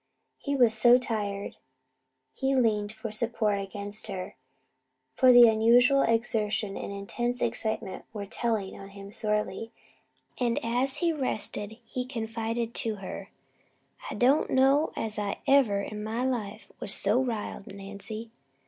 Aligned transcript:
He 0.39 0.55
was 0.55 0.73
so 0.73 0.97
tired 0.97 1.57
he 2.33 2.55
leaned 2.55 2.91
for 2.91 3.11
support 3.11 3.59
against 3.61 4.07
her, 4.07 4.35
for 5.13 5.31
the 5.31 5.47
unusual 5.47 6.01
exertion 6.01 6.75
and 6.75 6.91
intense 6.91 7.39
excitement 7.39 8.05
were 8.11 8.25
telling 8.25 8.79
on 8.79 8.89
him 8.89 9.11
sorely, 9.11 9.69
and 10.39 10.57
as 10.65 10.97
he 11.05 11.13
rested 11.13 11.77
he 11.85 12.03
confided 12.03 12.73
to 12.73 12.95
her: 12.95 13.29
"I 14.09 14.15
don't 14.15 14.49
know 14.49 14.91
as 14.95 15.19
I 15.19 15.37
ever 15.45 15.83
in 15.83 16.03
my 16.03 16.25
life 16.25 16.65
was 16.79 16.95
so 16.95 17.21
riled, 17.21 17.67
Nancy. 17.67 18.31